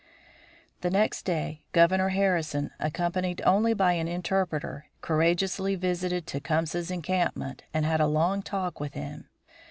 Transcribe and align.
The 0.79 0.89
next 0.89 1.25
day 1.25 1.61
Governor 1.73 2.09
Harrison, 2.09 2.71
accompanied 2.79 3.39
only 3.45 3.75
by 3.75 3.93
an 3.93 4.07
interpreter, 4.07 4.87
courageously 5.01 5.75
visited 5.75 6.25
Tecumseh's 6.25 6.89
encampment 6.89 7.61
and 7.71 7.85
had 7.85 7.99
a 8.01 8.07
long 8.07 8.41
talk 8.41 8.79
with 8.79 8.95
him. 8.95 9.29